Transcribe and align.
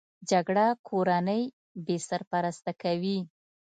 جګړه 0.29 0.65
کورنۍ 0.87 1.43
بې 1.85 1.97
سرپرسته 2.07 2.71
کوي 2.81 3.17